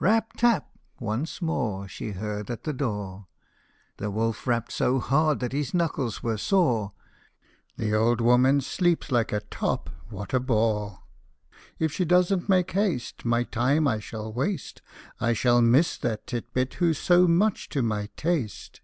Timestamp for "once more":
0.98-1.86